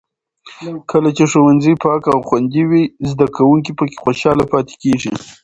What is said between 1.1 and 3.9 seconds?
چې ښوونځي پاک او خوندي وي، زده کوونکي